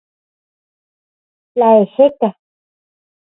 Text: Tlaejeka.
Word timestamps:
Tlaejeka. 1.53 2.29